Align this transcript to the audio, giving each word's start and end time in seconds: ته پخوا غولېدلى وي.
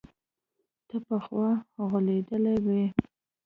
ته 0.87 0.95
پخوا 1.07 1.49
غولېدلى 1.89 2.55
وي. 2.65 2.83